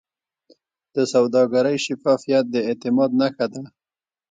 [0.95, 3.61] د سوداګرۍ شفافیت د اعتماد نښه ده.